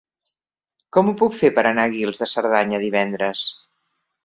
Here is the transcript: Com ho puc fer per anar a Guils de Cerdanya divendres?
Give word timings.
Com 0.97 1.11
ho 1.11 1.13
puc 1.19 1.35
fer 1.41 1.51
per 1.59 1.65
anar 1.73 1.85
a 1.89 1.93
Guils 1.93 2.23
de 2.23 2.29
Cerdanya 2.33 2.83
divendres? 2.87 3.47